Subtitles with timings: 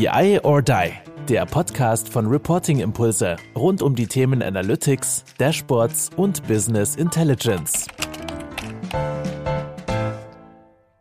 [0.00, 0.92] BI or Die,
[1.28, 7.86] der Podcast von Reporting Impulse rund um die Themen Analytics, Dashboards und Business Intelligence.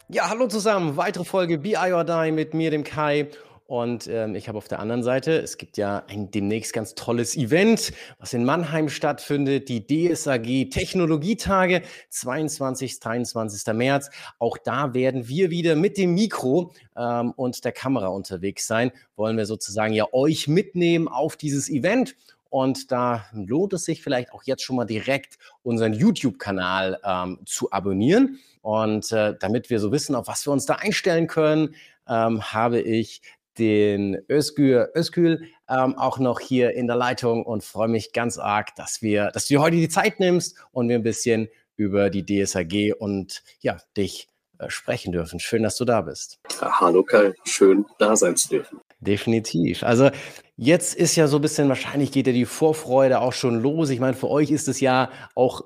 [0.10, 0.98] Ja, hallo zusammen.
[0.98, 3.30] Weitere Folge BI or Die mit mir, dem Kai.
[3.70, 7.38] Und ähm, ich habe auf der anderen Seite, es gibt ja ein demnächst ganz tolles
[7.38, 13.00] Event, was in Mannheim stattfindet, die DSAG Technologietage, 22.
[13.00, 13.72] 23.
[13.76, 14.10] März.
[14.40, 18.92] Auch da werden wir wieder mit dem Mikro ähm, und der Kamera unterwegs sein.
[19.16, 22.16] Wollen wir sozusagen ja euch mitnehmen auf dieses Event.
[22.50, 27.72] Und da lohnt es sich vielleicht auch jetzt schon mal direkt unseren YouTube-Kanal ähm, zu
[27.72, 28.40] abonnieren.
[28.64, 31.76] Und äh, damit wir so wissen, auf was wir uns da einstellen können,
[32.08, 33.22] ähm, habe ich
[33.60, 38.76] den Özgür Özgül ähm, auch noch hier in der Leitung und freue mich ganz arg,
[38.76, 42.94] dass wir, dass du heute die Zeit nimmst und wir ein bisschen über die DSAG
[42.98, 45.40] und ja, dich äh, sprechen dürfen.
[45.40, 46.40] Schön, dass du da bist.
[46.62, 48.80] hallo Kai, schön da sein zu dürfen.
[49.02, 49.84] Definitiv.
[49.84, 50.10] Also
[50.58, 53.90] jetzt ist ja so ein bisschen, wahrscheinlich geht ja die Vorfreude auch schon los.
[53.92, 55.62] Ich meine, für euch ist es ja auch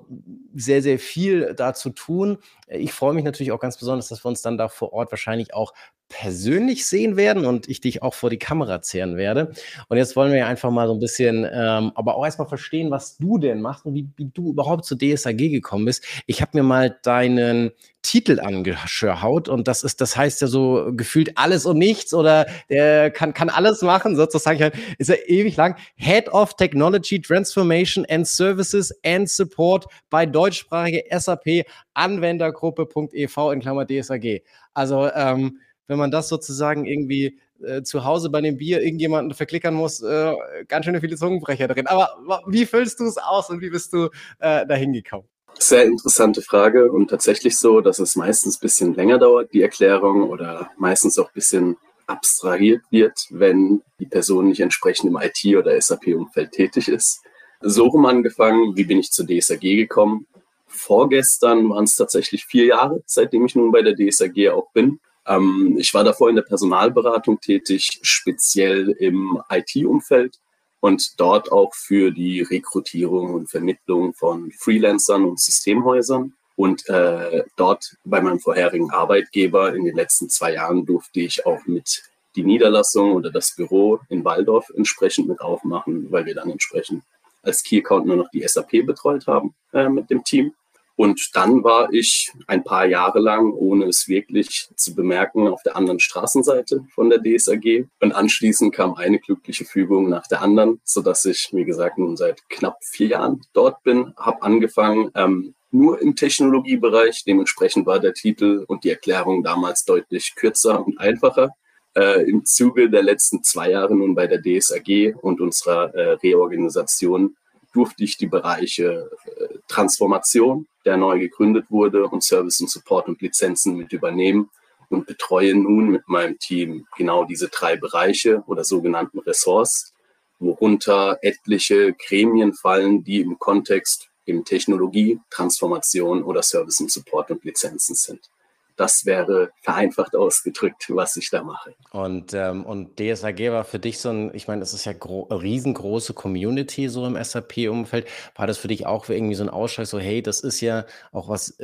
[0.53, 2.37] sehr, sehr viel da zu tun.
[2.67, 5.55] Ich freue mich natürlich auch ganz besonders, dass wir uns dann da vor Ort wahrscheinlich
[5.55, 5.73] auch
[6.13, 9.51] persönlich sehen werden und ich dich auch vor die Kamera zehren werde.
[9.89, 12.91] Und jetzt wollen wir ja einfach mal so ein bisschen, ähm, aber auch erstmal verstehen,
[12.91, 16.05] was du denn machst und wie, wie du überhaupt zur DSAG gekommen bist.
[16.27, 17.71] Ich habe mir mal deinen
[18.03, 23.09] Titel angeschaut und das ist, das heißt ja so gefühlt alles und nichts oder der
[23.09, 25.77] kann, kann alles machen, sozusagen ist er ewig lang.
[25.95, 34.43] Head of Technology Transformation and Services and Support bei deutschsprachige SAP Anwendergruppe.ev in Klammer DSAG.
[34.75, 39.73] Also ähm, wenn man das sozusagen irgendwie äh, zu Hause bei dem Bier irgendjemanden verklickern
[39.73, 40.33] muss, äh,
[40.67, 41.87] ganz schön viele Zungenbrecher drin.
[41.87, 45.27] Aber wie füllst du es aus und wie bist du äh, dahin gekommen?
[45.59, 50.29] Sehr interessante Frage und tatsächlich so, dass es meistens ein bisschen länger dauert, die Erklärung,
[50.29, 55.79] oder meistens auch ein bisschen abstrahiert wird, wenn die Person nicht entsprechend im IT- oder
[55.79, 57.21] SAP-Umfeld tätig ist.
[57.61, 60.27] So rum angefangen, wie bin ich zur DSAG gekommen?
[60.67, 64.99] Vorgestern waren es tatsächlich vier Jahre, seitdem ich nun bei der DSAG auch bin.
[65.27, 70.39] Ähm, ich war davor in der Personalberatung tätig, speziell im IT-Umfeld
[70.79, 76.33] und dort auch für die Rekrutierung und Vermittlung von Freelancern und Systemhäusern.
[76.55, 81.65] Und äh, dort bei meinem vorherigen Arbeitgeber in den letzten zwei Jahren durfte ich auch
[81.65, 82.03] mit
[82.35, 87.03] die Niederlassung oder das Büro in Waldorf entsprechend mit aufmachen, weil wir dann entsprechend
[87.43, 90.53] als Key Account nur noch die SAP betreut haben äh, mit dem Team.
[90.95, 95.75] Und dann war ich ein paar Jahre lang, ohne es wirklich zu bemerken, auf der
[95.75, 97.87] anderen Straßenseite von der DSAG.
[97.99, 102.47] Und anschließend kam eine glückliche Fügung nach der anderen, sodass ich, wie gesagt, nun seit
[102.49, 107.23] knapp vier Jahren dort bin, habe angefangen, ähm, nur im Technologiebereich.
[107.25, 111.49] Dementsprechend war der Titel und die Erklärung damals deutlich kürzer und einfacher.
[111.95, 117.35] Äh, Im Zuge der letzten zwei Jahre nun bei der DSAG und unserer äh, Reorganisation
[117.73, 123.21] durfte ich die Bereiche äh, Transformation, der neu gegründet wurde, und Service und Support und
[123.21, 124.49] Lizenzen mit übernehmen
[124.89, 129.93] und betreue nun mit meinem Team genau diese drei Bereiche oder sogenannten Ressorts,
[130.39, 137.43] worunter etliche Gremien fallen, die im Kontext im Technologie, Transformation oder Service und Support und
[137.43, 138.29] Lizenzen sind.
[138.75, 141.75] Das wäre vereinfacht ausgedrückt, was ich da mache.
[141.91, 146.13] Und, ähm, und DSAG war für dich so ein, ich meine, das ist ja riesengroße
[146.13, 148.07] Community so im SAP-Umfeld.
[148.35, 151.29] War das für dich auch irgendwie so ein Ausschlag, so hey, das ist ja auch
[151.29, 151.57] was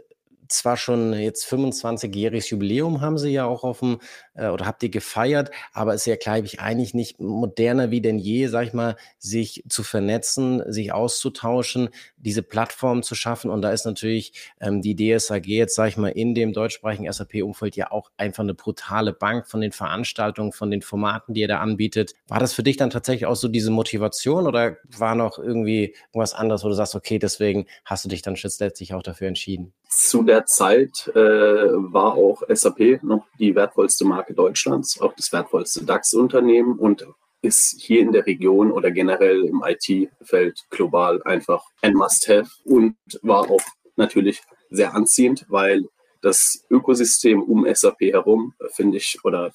[0.50, 4.00] zwar schon jetzt 25-jähriges Jubiläum haben sie ja auch auf dem,
[4.34, 8.18] äh, oder habt ihr gefeiert, aber ist ja, glaube ich, eigentlich nicht moderner wie denn
[8.18, 13.50] je, sag ich mal, sich zu vernetzen, sich auszutauschen, diese Plattform zu schaffen.
[13.50, 17.75] Und da ist natürlich ähm, die DSAG jetzt, sag ich mal, in dem deutschsprachigen SAP-Umfeld
[17.75, 21.59] ja auch einfach eine brutale Bank von den Veranstaltungen, von den Formaten, die ihr da
[21.59, 22.13] anbietet.
[22.28, 26.34] War das für dich dann tatsächlich auch so diese Motivation oder war noch irgendwie irgendwas
[26.34, 29.74] anderes, wo du sagst, okay, deswegen hast du dich dann letztlich auch dafür entschieden?
[29.90, 35.84] Zu der Zeit äh, war auch SAP noch die wertvollste Marke Deutschlands, auch das wertvollste
[35.84, 37.05] DAX-Unternehmen und
[37.41, 43.50] ist hier in der Region oder generell im IT-Feld global einfach ein Must-Have und war
[43.50, 43.62] auch
[43.96, 45.86] natürlich sehr anziehend, weil
[46.22, 49.52] das Ökosystem um SAP herum finde ich oder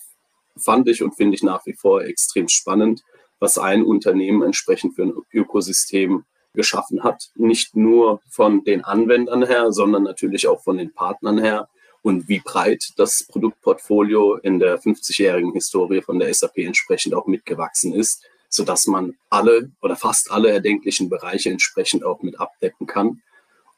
[0.57, 3.03] fand ich und finde ich nach wie vor extrem spannend,
[3.39, 7.31] was ein Unternehmen entsprechend für ein Ökosystem geschaffen hat.
[7.35, 11.69] Nicht nur von den Anwendern her, sondern natürlich auch von den Partnern her
[12.05, 17.95] und wie breit das Produktportfolio in der 50-jährigen Historie von der SAP entsprechend auch mitgewachsen
[17.95, 23.23] ist, sodass man alle oder fast alle erdenklichen Bereiche entsprechend auch mit abdecken kann.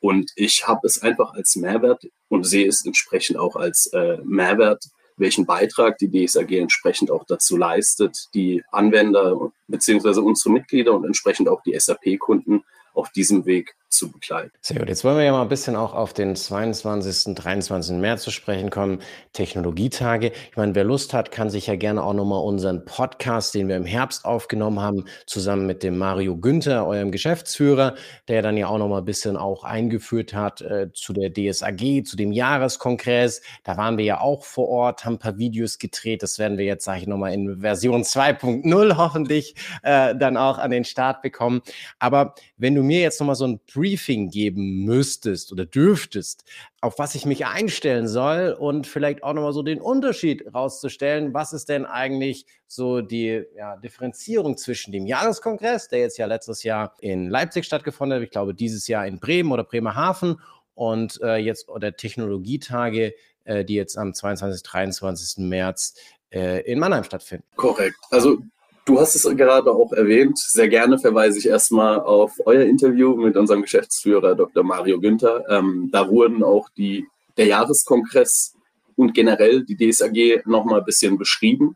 [0.01, 4.85] Und ich habe es einfach als Mehrwert und sehe es entsprechend auch als äh, Mehrwert,
[5.17, 11.49] welchen Beitrag die DSAG entsprechend auch dazu leistet, die Anwender beziehungsweise unsere Mitglieder und entsprechend
[11.49, 14.51] auch die SAP-Kunden auf diesem Weg zu begleiten.
[14.61, 14.89] Sehr gut.
[14.89, 17.97] Jetzt wollen wir ja mal ein bisschen auch auf den 22., 23.
[17.97, 19.01] März zu sprechen kommen,
[19.33, 20.33] Technologietage.
[20.51, 23.77] Ich meine, wer Lust hat, kann sich ja gerne auch nochmal unseren Podcast, den wir
[23.77, 27.95] im Herbst aufgenommen haben, zusammen mit dem Mario Günther, eurem Geschäftsführer,
[28.29, 32.17] der dann ja auch nochmal ein bisschen auch eingeführt hat äh, zu der DSAG, zu
[32.17, 33.41] dem Jahreskongress.
[33.65, 36.23] Da waren wir ja auch vor Ort, haben ein paar Videos gedreht.
[36.23, 40.71] Das werden wir jetzt, sage ich nochmal, in Version 2.0 hoffentlich äh, dann auch an
[40.71, 41.63] den Start bekommen.
[41.99, 46.45] Aber wenn du mir jetzt nochmal so ein Briefing geben müsstest oder dürftest,
[46.81, 51.53] auf was ich mich einstellen soll und vielleicht auch nochmal so den Unterschied rauszustellen, was
[51.53, 56.95] ist denn eigentlich so die ja, Differenzierung zwischen dem Jahreskongress, der jetzt ja letztes Jahr
[56.99, 60.41] in Leipzig stattgefunden hat, ich glaube dieses Jahr in Bremen oder Bremerhaven
[60.75, 64.65] und äh, jetzt oder Technologietage, äh, die jetzt am 22.
[64.65, 65.45] 23.
[65.45, 65.95] März
[66.31, 67.47] äh, in Mannheim stattfinden.
[67.55, 67.95] Korrekt.
[68.11, 68.39] Also
[68.87, 70.39] Du hast es gerade auch erwähnt.
[70.39, 74.63] Sehr gerne verweise ich erstmal auf euer Interview mit unserem Geschäftsführer Dr.
[74.63, 75.43] Mario Günther.
[75.51, 77.05] Ähm, da wurden auch die,
[77.37, 78.55] der Jahreskongress
[78.95, 81.75] und generell die DSAG nochmal ein bisschen beschrieben,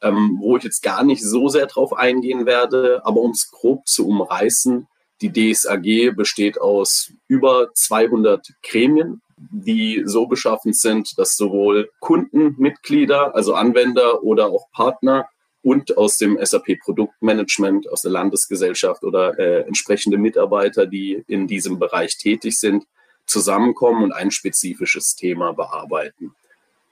[0.00, 3.02] ähm, wo ich jetzt gar nicht so sehr drauf eingehen werde.
[3.04, 4.88] Aber um es grob zu umreißen,
[5.20, 13.34] die DSAG besteht aus über 200 Gremien, die so beschaffen sind, dass sowohl Kunden, Mitglieder,
[13.34, 15.28] also Anwender oder auch Partner
[15.66, 21.80] und aus dem SAP Produktmanagement, aus der Landesgesellschaft oder äh, entsprechende Mitarbeiter, die in diesem
[21.80, 22.86] Bereich tätig sind,
[23.26, 26.36] zusammenkommen und ein spezifisches Thema bearbeiten.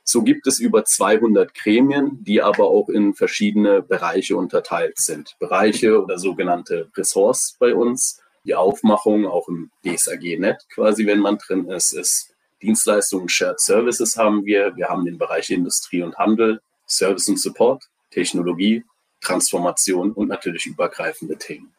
[0.02, 5.36] So gibt es über 200 Gremien, die aber auch in verschiedene Bereiche unterteilt sind.
[5.38, 8.20] Bereiche oder sogenannte Ressorts bei uns.
[8.42, 14.44] Die Aufmachung auch im DSAG-Net quasi, wenn man drin ist, ist Dienstleistungen, Shared Services haben
[14.44, 14.74] wir.
[14.74, 17.88] Wir haben den Bereich Industrie und Handel, Service und Support.
[18.14, 18.84] Technologie,
[19.20, 21.72] Transformation und natürlich übergreifende Themen.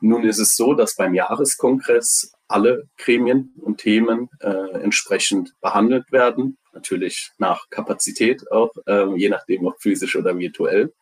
[0.00, 6.58] Nun ist es so, dass beim Jahreskongress alle Gremien und Themen äh, entsprechend behandelt werden,
[6.72, 10.92] natürlich nach Kapazität auch, äh, je nachdem ob physisch oder virtuell.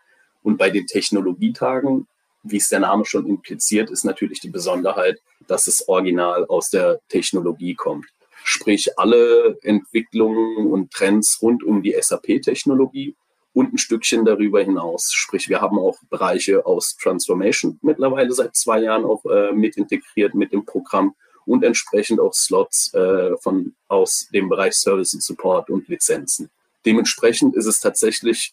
[0.42, 2.06] Und bei den Technologietagen,
[2.42, 7.00] wie es der Name schon impliziert, ist natürlich die Besonderheit, dass es original aus der
[7.08, 8.06] Technologie kommt.
[8.44, 13.14] Sprich, alle Entwicklungen und Trends rund um die SAP-Technologie
[13.52, 15.10] und ein Stückchen darüber hinaus.
[15.12, 20.34] Sprich, wir haben auch Bereiche aus Transformation mittlerweile seit zwei Jahren auch äh, mit integriert
[20.34, 21.14] mit dem Programm
[21.46, 26.50] und entsprechend auch Slots äh, von, aus dem Bereich Service und Support und Lizenzen.
[26.84, 28.52] Dementsprechend ist es tatsächlich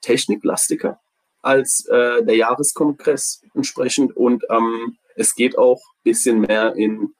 [0.00, 1.00] techniklastiger
[1.42, 7.14] als äh, der Jahreskongress entsprechend und ähm, es geht auch ein bisschen mehr in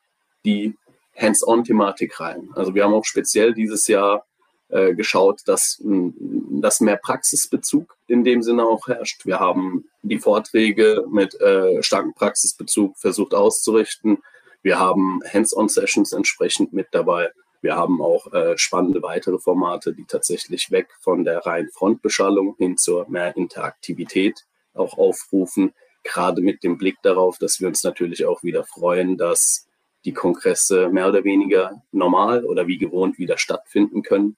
[0.45, 0.77] die
[1.17, 2.49] Hands-on-Thematik rein.
[2.55, 4.27] Also wir haben auch speziell dieses Jahr
[4.71, 9.27] äh, geschaut, dass, dass mehr Praxisbezug in dem Sinne auch herrscht.
[9.27, 14.19] Wir haben die Vorträge mit äh, starkem Praxisbezug versucht auszurichten.
[14.63, 17.31] Wir haben Hands-on-Sessions entsprechend mit dabei.
[17.63, 22.77] Wir haben auch äh, spannende weitere Formate, die tatsächlich weg von der reinen Frontbeschallung hin
[22.77, 25.73] zur mehr Interaktivität auch aufrufen.
[26.03, 29.67] Gerade mit dem Blick darauf, dass wir uns natürlich auch wieder freuen, dass
[30.07, 34.37] die Kongresse mehr oder weniger normal oder wie gewohnt wieder stattfinden können.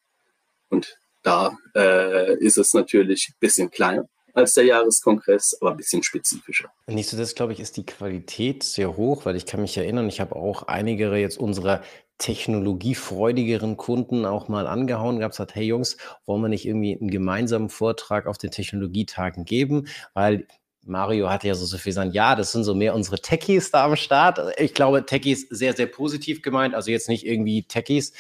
[0.72, 6.02] Und da äh, ist es natürlich ein bisschen kleiner als der Jahreskongress, aber ein bisschen
[6.02, 6.70] spezifischer.
[6.86, 10.08] Nicht so, das glaube ich, ist die Qualität sehr hoch, weil ich kann mich erinnern,
[10.08, 11.82] ich habe auch einige jetzt unserer
[12.16, 17.10] technologiefreudigeren Kunden auch mal angehauen, gab es gesagt, hey Jungs, wollen wir nicht irgendwie einen
[17.10, 19.88] gemeinsamen Vortrag auf den Technologietagen geben?
[20.14, 20.46] Weil
[20.84, 23.84] Mario hat ja so, so viel gesagt, ja, das sind so mehr unsere Techies da
[23.84, 24.40] am Start.
[24.58, 28.12] Ich glaube, Techies sehr, sehr positiv gemeint, also jetzt nicht irgendwie Techies,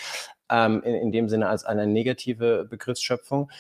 [0.52, 3.50] ähm, in, in dem Sinne als eine negative Begriffsschöpfung.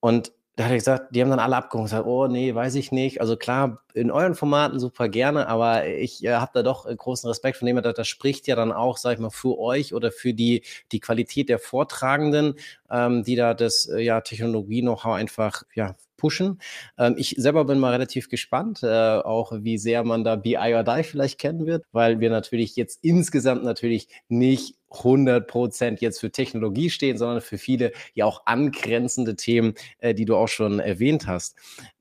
[0.00, 2.74] Und da hat er gesagt, die haben dann alle abgehoben und gesagt, oh nee, weiß
[2.74, 3.20] ich nicht.
[3.20, 7.28] Also klar, in euren Formaten super gerne, aber ich äh, habe da doch äh, großen
[7.28, 10.34] Respekt von dem, das spricht ja dann auch, sag ich mal, für euch oder für
[10.34, 12.56] die, die Qualität der Vortragenden,
[12.90, 16.60] ähm, die da das äh, ja, Technologie-Know-how einfach ja, pushen.
[16.98, 20.84] Ähm, ich selber bin mal relativ gespannt, äh, auch wie sehr man da BI or
[20.84, 26.30] Die vielleicht kennen wird, weil wir natürlich jetzt insgesamt natürlich nicht 100 Prozent jetzt für
[26.30, 31.26] Technologie stehen, sondern für viele ja auch angrenzende Themen, äh, die du auch schon erwähnt
[31.26, 31.56] hast.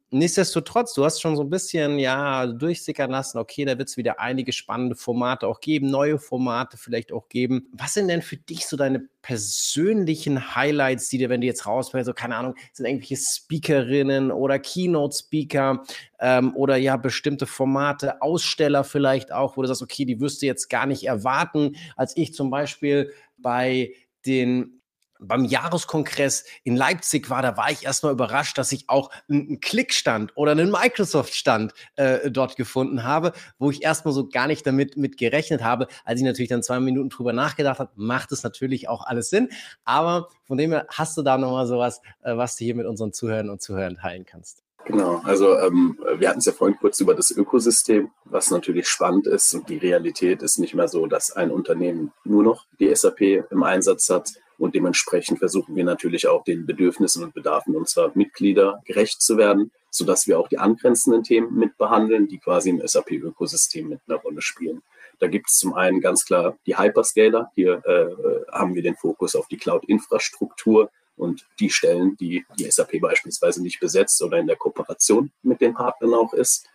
[0.09, 4.21] Nichtsdestotrotz, du hast schon so ein bisschen ja durchsickern lassen, okay, da wird es wieder
[4.21, 7.67] einige spannende Formate auch geben, neue Formate vielleicht auch geben.
[7.73, 12.05] Was sind denn für dich so deine persönlichen Highlights, die dir, wenn du jetzt rausfällst,
[12.05, 15.83] so keine Ahnung, sind irgendwelche Speakerinnen oder Keynote-Speaker
[16.21, 20.45] ähm, oder ja bestimmte Formate, Aussteller vielleicht auch, wo du sagst, okay, die wirst du
[20.45, 23.93] jetzt gar nicht erwarten, als ich zum Beispiel bei
[24.25, 24.76] den
[25.19, 30.35] beim Jahreskongress in Leipzig war, da war ich erstmal überrascht, dass ich auch einen Klick-Stand
[30.35, 35.17] oder einen Microsoft-Stand äh, dort gefunden habe, wo ich erstmal so gar nicht damit mit
[35.17, 35.87] gerechnet habe.
[36.05, 39.49] Als ich natürlich dann zwei Minuten drüber nachgedacht habe, macht es natürlich auch alles Sinn.
[39.85, 43.13] Aber von dem her hast du da nochmal sowas, äh, was du hier mit unseren
[43.13, 44.63] Zuhörern und Zuhörern teilen kannst.
[44.87, 49.27] Genau, also ähm, wir hatten es ja vorhin kurz über das Ökosystem, was natürlich spannend
[49.27, 49.53] ist.
[49.53, 53.21] Und die Realität ist nicht mehr so, dass ein Unternehmen nur noch die SAP
[53.51, 54.31] im Einsatz hat.
[54.57, 59.71] Und dementsprechend versuchen wir natürlich auch den Bedürfnissen und Bedarfen unserer Mitglieder gerecht zu werden,
[59.91, 64.41] sodass wir auch die angrenzenden Themen mit behandeln, die quasi im SAP-Ökosystem mit einer Rolle
[64.41, 64.81] spielen.
[65.19, 67.51] Da gibt es zum einen ganz klar die Hyperscaler.
[67.55, 73.01] Hier äh, haben wir den Fokus auf die Cloud-Infrastruktur und die Stellen, die die SAP
[73.01, 76.67] beispielsweise nicht besetzt oder in der Kooperation mit den Partnern auch ist.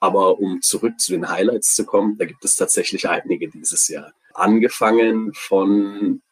[0.00, 4.12] Aber um zurück zu den Highlights zu kommen, da gibt es tatsächlich einige dieses Jahr.
[4.34, 6.22] Angefangen von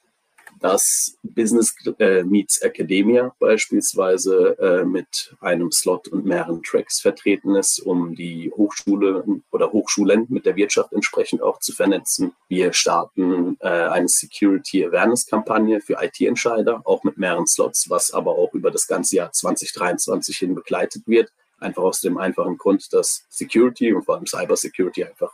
[0.63, 7.81] dass Business äh, Meets Academia beispielsweise äh, mit einem Slot und mehreren Tracks vertreten ist,
[7.81, 12.33] um die Hochschule oder Hochschulen mit der Wirtschaft entsprechend auch zu vernetzen.
[12.49, 18.39] Wir starten äh, eine Security Awareness Kampagne für IT-Entscheider, auch mit mehreren Slots, was aber
[18.39, 21.33] auch über das ganze Jahr 2023 hin begleitet wird.
[21.59, 25.33] Einfach aus dem einfachen Grund, dass Security und vor allem Cyber Security einfach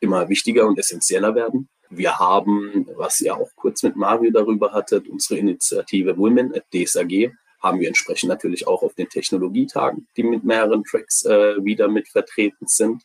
[0.00, 1.68] immer wichtiger und essentieller werden.
[1.96, 7.32] Wir haben, was ihr auch kurz mit Mario darüber hattet, unsere Initiative Women at DSAG,
[7.60, 12.08] haben wir entsprechend natürlich auch auf den Technologietagen, die mit mehreren Tracks äh, wieder mit
[12.08, 13.02] vertreten sind.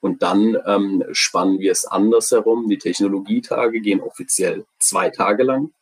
[0.00, 2.68] Und dann ähm, spannen wir es andersherum.
[2.68, 5.72] Die Technologietage gehen offiziell zwei Tage lang.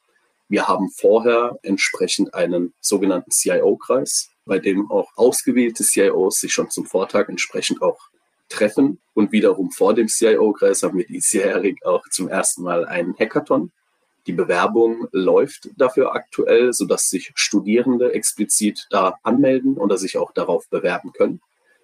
[0.49, 6.87] Wir haben vorher entsprechend einen sogenannten CIO-Kreis, bei dem auch ausgewählte CIOs sich schon zum
[6.87, 7.99] Vortag entsprechend auch
[8.49, 9.01] treffen.
[9.15, 13.73] Und wiederum vor dem CIO-Kreis haben wir diesjährig auch zum ersten Mal einen Hackathon.
[14.27, 20.69] Die Bewerbung läuft dafür aktuell, sodass sich Studierende explizit da anmelden oder sich auch darauf
[20.69, 21.41] bewerben können.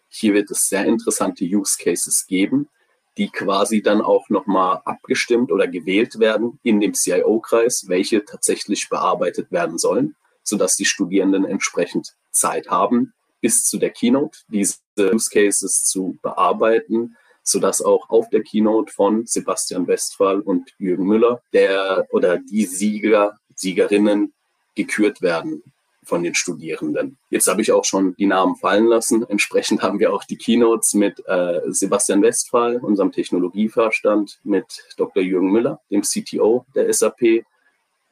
[0.09, 2.69] Hier wird es sehr interessante Use Cases geben,
[3.17, 9.51] die quasi dann auch nochmal abgestimmt oder gewählt werden in dem CIO-Kreis, welche tatsächlich bearbeitet
[9.51, 13.15] werden sollen, sodass die Studierenden entsprechend Zeit haben,
[13.45, 19.27] bis zu der Keynote diese Use Cases zu bearbeiten, sodass auch auf der Keynote von
[19.27, 24.33] Sebastian Westphal und Jürgen Müller der oder die Sieger, Siegerinnen
[24.75, 25.63] gekürt werden
[26.05, 27.19] von den Studierenden.
[27.29, 29.27] Jetzt habe ich auch schon die Namen fallen lassen.
[29.29, 35.23] Entsprechend haben wir auch die Keynotes mit äh, Sebastian Westphal, unserem Technologieverstand, mit Dr.
[35.23, 37.45] Jürgen Müller, dem CTO der SAP,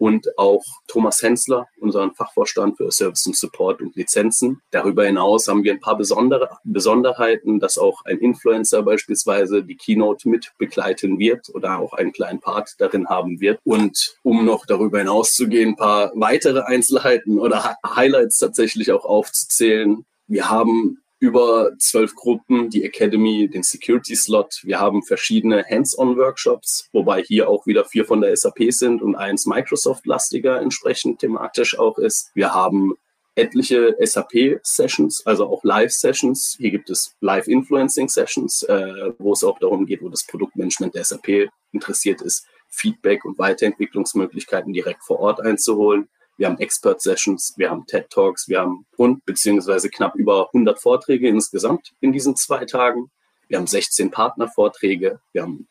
[0.03, 4.61] und auch Thomas Hensler, unseren Fachvorstand für Service und Support und Lizenzen.
[4.73, 10.29] Darüber hinaus haben wir ein paar besondere Besonderheiten, dass auch ein Influencer beispielsweise die Keynote
[10.29, 13.61] mit begleiten wird oder auch einen kleinen Part darin haben wird.
[13.63, 19.05] Und um noch darüber hinaus zu gehen, ein paar weitere Einzelheiten oder Highlights tatsächlich auch
[19.05, 20.05] aufzuzählen.
[20.27, 24.59] Wir haben über zwölf Gruppen, die Academy, den Security Slot.
[24.65, 29.47] Wir haben verschiedene Hands-on-Workshops, wobei hier auch wieder vier von der SAP sind und eins
[29.47, 32.33] Microsoft-lastiger entsprechend thematisch auch ist.
[32.35, 32.95] Wir haben
[33.37, 36.57] etliche SAP-Sessions, also auch Live-Sessions.
[36.59, 41.49] Hier gibt es Live-Influencing-Sessions, äh, wo es auch darum geht, wo das Produktmanagement der SAP
[41.71, 48.49] interessiert ist, Feedback und Weiterentwicklungsmöglichkeiten direkt vor Ort einzuholen wir haben Expert-Sessions, wir haben TED-Talks,
[48.49, 53.11] wir haben rund beziehungsweise knapp über 100 Vorträge insgesamt in diesen zwei Tagen.
[53.49, 55.69] Wir haben 16 Partnervorträge, wir haben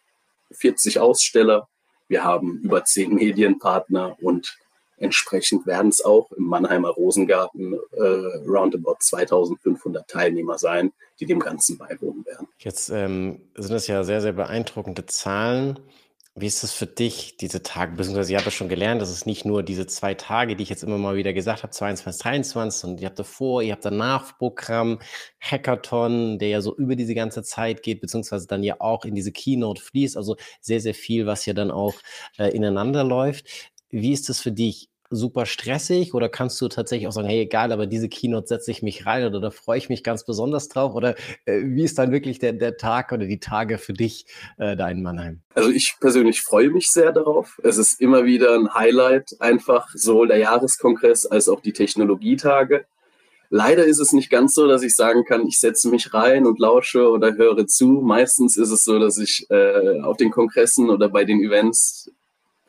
[0.52, 1.68] 40 Aussteller,
[2.08, 4.58] wir haben über 10 Medienpartner und
[4.98, 8.04] entsprechend werden es auch im Mannheimer Rosengarten äh,
[8.48, 12.48] roundabout 2500 Teilnehmer sein, die dem Ganzen beiwohnen werden.
[12.60, 15.80] Jetzt ähm, sind das ja sehr, sehr beeindruckende Zahlen.
[16.36, 17.98] Wie ist das für dich, diese Tage?
[17.98, 20.70] Beziehungsweise, ihr habt ja schon gelernt, dass es nicht nur diese zwei Tage, die ich
[20.70, 24.38] jetzt immer mal wieder gesagt habe, 22, 23, und ihr habt davor, ihr habt danach
[24.38, 25.00] Programm,
[25.42, 29.34] Hackathon, der ja so über diese ganze Zeit geht, beziehungsweise dann ja auch in diese
[29.34, 30.16] Keynote fließt.
[30.16, 31.96] Also sehr, sehr viel, was ja dann auch
[32.38, 33.74] äh, ineinander läuft.
[33.90, 34.90] Wie ist das für dich?
[35.12, 38.82] Super stressig oder kannst du tatsächlich auch sagen, hey, egal, aber diese Keynote setze ich
[38.82, 40.96] mich rein oder da freue ich mich ganz besonders drauf?
[40.96, 41.16] Oder
[41.46, 44.26] äh, wie ist dann wirklich der, der Tag oder die Tage für dich
[44.58, 45.42] äh, da in Mannheim?
[45.54, 47.60] Also ich persönlich freue mich sehr darauf.
[47.62, 52.86] Es ist immer wieder ein Highlight, einfach sowohl der Jahreskongress als auch die Technologietage.
[53.50, 56.58] Leider ist es nicht ganz so, dass ich sagen kann, ich setze mich rein und
[56.58, 58.00] lausche oder höre zu.
[58.02, 62.10] Meistens ist es so, dass ich äh, auf den Kongressen oder bei den Events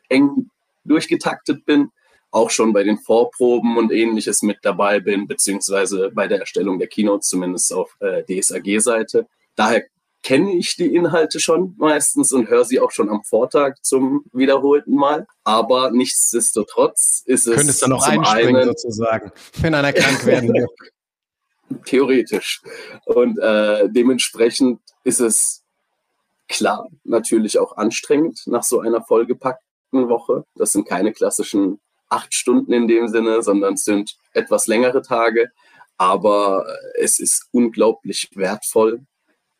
[0.09, 0.51] eng
[0.85, 1.93] durchgetaktet bin
[2.33, 6.89] auch schon bei den Vorproben und ähnliches mit dabei bin, beziehungsweise bei der Erstellung der
[6.89, 9.29] Keynotes, zumindest auf äh, DSAG-Seite.
[9.55, 9.85] Daher
[10.23, 14.95] kenne ich die Inhalte schon meistens und höre sie auch schon am Vortag zum wiederholten
[14.95, 15.27] Mal.
[15.45, 17.57] Aber nichtsdestotrotz ist es.
[17.57, 20.67] Könntest du noch einspringen einen, sozusagen, wenn einer krank werden will.
[21.85, 22.63] Theoretisch.
[23.05, 25.63] Und äh, dementsprechend ist es
[26.49, 30.45] klar, natürlich auch anstrengend nach so einer vollgepackten Woche.
[30.55, 31.81] Das sind keine klassischen
[32.13, 35.51] acht Stunden in dem Sinne, sondern es sind etwas längere Tage.
[35.97, 36.67] Aber
[36.99, 39.07] es ist unglaublich wertvoll,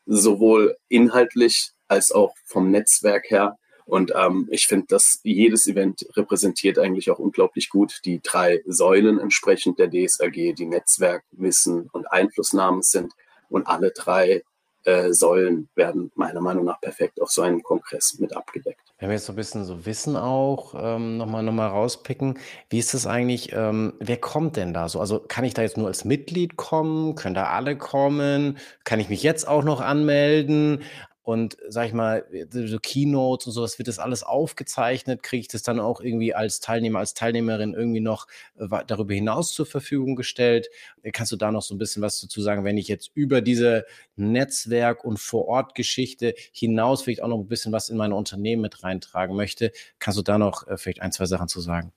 [0.05, 3.57] sowohl inhaltlich als auch vom Netzwerk her.
[3.85, 9.19] Und ähm, ich finde, dass jedes Event repräsentiert eigentlich auch unglaublich gut die drei Säulen
[9.19, 13.13] entsprechend der DSAG, die Netzwerk, Wissen und Einflussnahmen sind.
[13.49, 14.43] Und alle drei
[14.83, 18.82] äh, Säulen werden meiner Meinung nach perfekt auf so einem Kongress mit abgedeckt.
[19.03, 22.79] Wenn wir jetzt so ein bisschen so Wissen auch ähm, nochmal noch mal rauspicken, wie
[22.79, 25.01] ist das eigentlich, ähm, wer kommt denn da so?
[25.01, 27.13] Also kann ich da jetzt nur als Mitglied kommen?
[27.15, 28.57] Können da alle kommen?
[28.85, 30.83] Kann ich mich jetzt auch noch anmelden?
[31.23, 35.23] Und sag ich mal, so Keynotes und sowas, wird das alles aufgezeichnet?
[35.23, 38.27] Kriege ich das dann auch irgendwie als Teilnehmer, als Teilnehmerin irgendwie noch
[38.57, 40.67] äh, darüber hinaus zur Verfügung gestellt?
[41.13, 43.85] Kannst du da noch so ein bisschen was dazu sagen, wenn ich jetzt über diese
[44.17, 49.35] Netzwerk- und Vorortgeschichte hinaus vielleicht auch noch ein bisschen was in meine Unternehmen mit reintragen
[49.37, 49.71] möchte?
[49.99, 51.93] Kannst du da noch äh, vielleicht ein, zwei Sachen zu sagen?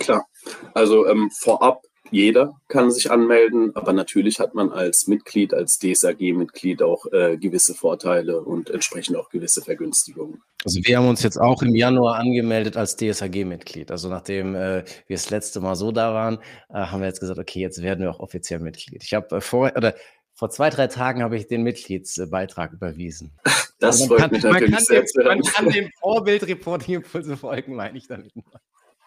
[0.00, 0.26] Klar.
[0.74, 6.80] Also ähm, vorab jeder kann sich anmelden, aber natürlich hat man als Mitglied, als DSAG-Mitglied
[6.82, 10.40] auch äh, gewisse Vorteile und entsprechend auch gewisse Vergünstigungen.
[10.64, 13.90] Also wir haben uns jetzt auch im Januar angemeldet als DSAG-Mitglied.
[13.90, 17.38] Also nachdem äh, wir das letzte Mal so da waren, äh, haben wir jetzt gesagt,
[17.38, 19.02] okay, jetzt werden wir auch offiziell Mitglied.
[19.02, 19.94] Ich habe äh, vor oder
[20.34, 23.32] vor zwei, drei Tagen habe ich den Mitgliedsbeitrag überwiesen.
[23.80, 25.02] Das also freut kann, mich natürlich man sehr.
[25.02, 28.32] Dem, man kann dem Vorbild Reporting Impulse folgen, meine ich damit.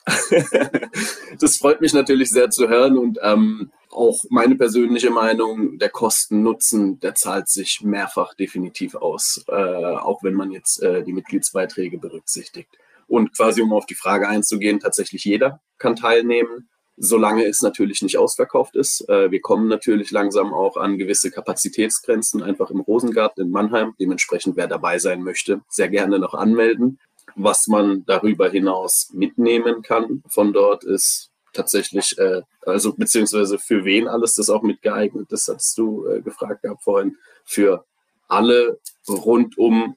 [1.40, 7.00] das freut mich natürlich sehr zu hören und ähm, auch meine persönliche Meinung, der Kosten-Nutzen,
[7.00, 12.70] der zahlt sich mehrfach definitiv aus, äh, auch wenn man jetzt äh, die Mitgliedsbeiträge berücksichtigt.
[13.08, 18.18] Und quasi, um auf die Frage einzugehen, tatsächlich jeder kann teilnehmen, solange es natürlich nicht
[18.18, 19.08] ausverkauft ist.
[19.10, 23.94] Äh, wir kommen natürlich langsam auch an gewisse Kapazitätsgrenzen, einfach im Rosengarten in Mannheim.
[24.00, 27.00] Dementsprechend, wer dabei sein möchte, sehr gerne noch anmelden.
[27.40, 34.08] Was man darüber hinaus mitnehmen kann von dort ist tatsächlich, äh, also beziehungsweise für wen
[34.08, 37.86] alles das auch mit geeignet ist, hast du äh, gefragt gehabt vorhin, für
[38.28, 39.96] alle rund um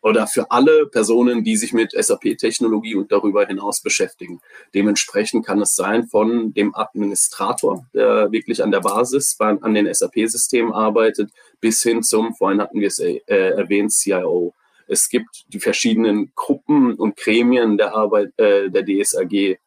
[0.00, 4.40] oder für alle Personen, die sich mit SAP-Technologie und darüber hinaus beschäftigen.
[4.74, 10.72] Dementsprechend kann es sein von dem Administrator, der wirklich an der Basis an den SAP-Systemen
[10.72, 14.54] arbeitet, bis hin zum, vorhin hatten wir es äh, erwähnt, CIO.
[14.88, 19.58] Es gibt die verschiedenen Gruppen und Gremien der Arbeit äh, der DSAG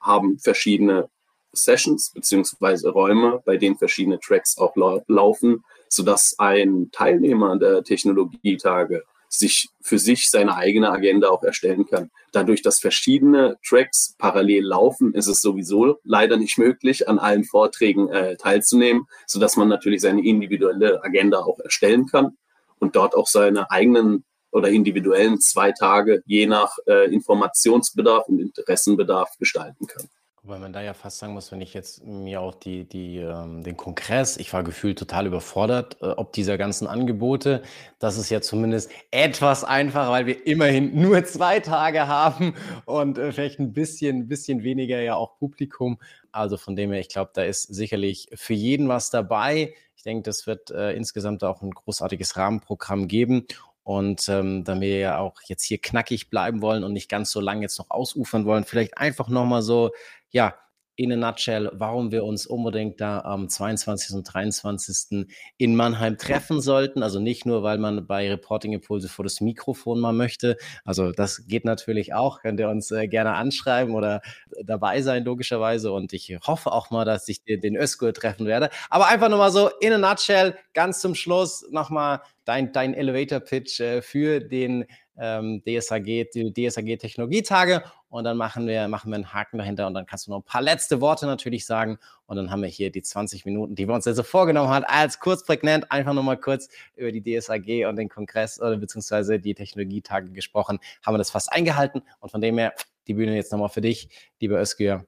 [0.00, 1.08] haben verschiedene
[1.52, 9.04] Sessions beziehungsweise Räume, bei denen verschiedene Tracks auch lau laufen, sodass ein Teilnehmer der Technologietage
[9.28, 12.10] sich für sich seine eigene Agenda auch erstellen kann.
[12.32, 18.08] Dadurch, dass verschiedene Tracks parallel laufen, ist es sowieso leider nicht möglich, an allen Vorträgen
[18.08, 22.36] äh, teilzunehmen, sodass man natürlich seine individuelle Agenda auch erstellen kann
[22.78, 29.36] und dort auch seine eigenen oder individuellen zwei Tage je nach äh, Informationsbedarf und Interessenbedarf
[29.38, 30.08] gestalten kann.
[30.46, 33.64] Weil man da ja fast sagen muss, wenn ich jetzt mir auch die, die, ähm,
[33.64, 37.62] den Kongress, ich war gefühlt total überfordert, äh, ob dieser ganzen Angebote.
[37.98, 43.32] Das ist ja zumindest etwas einfacher, weil wir immerhin nur zwei Tage haben und äh,
[43.32, 45.98] vielleicht ein bisschen, bisschen weniger ja auch Publikum.
[46.30, 49.74] Also von dem her, ich glaube, da ist sicherlich für jeden was dabei.
[49.96, 53.46] Ich denke, das wird äh, insgesamt auch ein großartiges Rahmenprogramm geben.
[53.84, 57.40] Und ähm, da wir ja auch jetzt hier knackig bleiben wollen und nicht ganz so
[57.40, 59.92] lange jetzt noch ausufern wollen, vielleicht einfach nochmal so,
[60.30, 60.54] ja,
[60.96, 64.14] in a nutshell, warum wir uns unbedingt da am 22.
[64.16, 65.26] und 23.
[65.56, 67.02] in Mannheim treffen sollten.
[67.02, 70.56] Also nicht nur, weil man bei Reporting Impulse vor das Mikrofon mal möchte.
[70.84, 72.40] Also das geht natürlich auch.
[72.40, 74.22] Könnt ihr uns äh, gerne anschreiben oder
[74.64, 75.92] dabei sein, logischerweise.
[75.92, 78.70] Und ich hoffe auch mal, dass ich den, den Özgür treffen werde.
[78.90, 84.02] Aber einfach nochmal so in a nutshell, ganz zum Schluss nochmal dein, dein Elevator-Pitch äh,
[84.02, 84.84] für den
[85.16, 90.06] ähm, DSAG, die DSAG-Technologietage und dann machen wir, machen wir einen Haken dahinter und dann
[90.06, 93.02] kannst du noch ein paar letzte Worte natürlich sagen und dann haben wir hier die
[93.02, 97.12] 20 Minuten, die wir uns also vorgenommen haben, als kurz prägnant einfach nochmal kurz über
[97.12, 102.02] die DSAG und den Kongress oder beziehungsweise die Technologietage gesprochen, haben wir das fast eingehalten
[102.20, 102.74] und von dem her
[103.06, 104.08] die Bühne jetzt nochmal für dich,
[104.40, 105.04] lieber Özgür.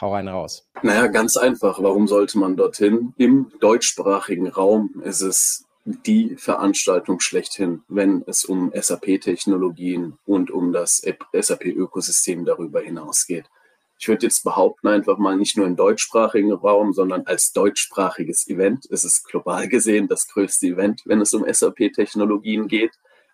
[0.00, 0.70] Hau rein raus.
[0.82, 1.82] Naja, ganz einfach.
[1.82, 3.12] Warum sollte man dorthin?
[3.18, 5.66] Im deutschsprachigen Raum ist es
[6.06, 13.46] die Veranstaltung schlechthin, wenn es um SAP-Technologien und um das SAP-Ökosystem darüber hinaus geht.
[13.98, 18.86] ich würde jetzt behaupten, einfach mal nicht nur im deutschsprachigen Raum, sondern als deutschsprachiges Event.
[18.90, 22.92] Es ist global gesehen das größte Event, wenn es um SAP-Technologien geht.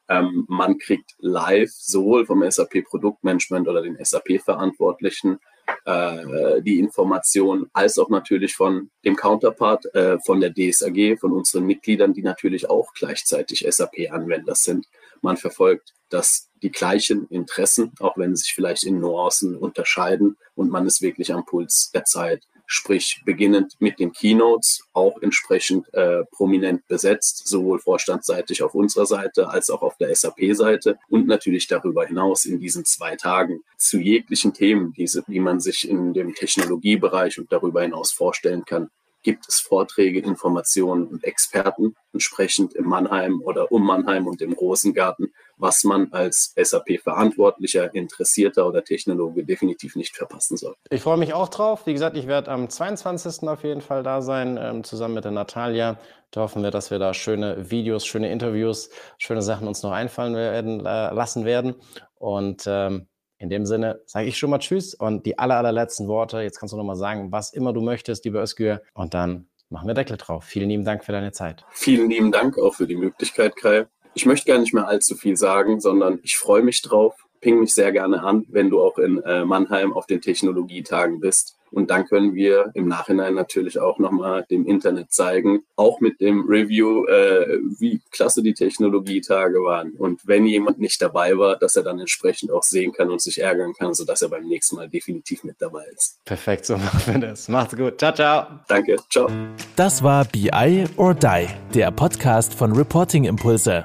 [0.09, 5.39] Ähm, man kriegt live sowohl vom SAP-Produktmanagement oder den SAP-Verantwortlichen
[5.85, 11.65] äh, die Information, als auch natürlich von dem Counterpart, äh, von der DSAG, von unseren
[11.65, 14.87] Mitgliedern, die natürlich auch gleichzeitig SAP-Anwender sind.
[15.23, 20.71] Man verfolgt dass die gleichen Interessen, auch wenn sie sich vielleicht in Nuancen unterscheiden und
[20.71, 26.25] man ist wirklich am Puls der Zeit sprich beginnend mit den Keynotes, auch entsprechend äh,
[26.33, 32.05] prominent besetzt, sowohl vorstandsseitig auf unserer Seite als auch auf der SAP-Seite und natürlich darüber
[32.05, 37.39] hinaus in diesen zwei Tagen zu jeglichen Themen, diese, die man sich in dem Technologiebereich
[37.39, 38.91] und darüber hinaus vorstellen kann,
[39.23, 45.33] gibt es Vorträge, Informationen und Experten entsprechend im Mannheim oder um Mannheim und im Rosengarten,
[45.57, 50.75] was man als SAP-Verantwortlicher, Interessierter oder Technologe definitiv nicht verpassen soll.
[50.91, 51.87] Ich freue mich auch drauf.
[51.87, 53.49] Wie gesagt, ich werde am 22.
[53.49, 55.99] auf jeden Fall da sein, ähm, zusammen mit der Natalia.
[56.31, 60.35] Da hoffen wir, dass wir da schöne Videos, schöne Interviews, schöne Sachen uns noch einfallen
[60.35, 61.77] werden, äh, lassen werden.
[62.17, 63.07] Und ähm,
[63.39, 66.41] in dem Sinne sage ich schon mal Tschüss und die aller, allerletzten Worte.
[66.41, 68.83] Jetzt kannst du noch mal sagen, was immer du möchtest, liebe Özgür.
[68.95, 70.45] Und dann machen wir Deckel drauf.
[70.45, 71.65] Vielen lieben Dank für deine Zeit.
[71.71, 73.87] Vielen lieben Dank auch für die Möglichkeit, Kai.
[74.17, 77.15] Ich möchte gar nicht mehr allzu viel sagen, sondern ich freue mich drauf.
[77.43, 81.59] Ping mich sehr gerne an, wenn du auch in äh, Mannheim auf den Technologietagen bist.
[81.71, 86.47] Und dann können wir im Nachhinein natürlich auch nochmal dem Internet zeigen, auch mit dem
[86.49, 89.93] Review, äh, wie klasse die Technologietage waren.
[89.93, 93.43] Und wenn jemand nicht dabei war, dass er dann entsprechend auch sehen kann und sich
[93.43, 96.25] ärgern kann, sodass er beim nächsten Mal definitiv mit dabei ist.
[96.25, 97.49] Perfekt, so machen wir das.
[97.49, 97.99] Macht's gut.
[97.99, 98.47] Ciao, ciao.
[98.67, 98.97] Danke.
[99.11, 99.29] Ciao.
[99.75, 103.85] Das war BI or Die, der Podcast von Reporting Impulse.